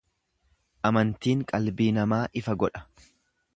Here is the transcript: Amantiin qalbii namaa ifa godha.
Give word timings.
Amantiin 0.89 1.45
qalbii 1.53 1.91
namaa 1.99 2.21
ifa 2.43 2.59
godha. 2.65 2.85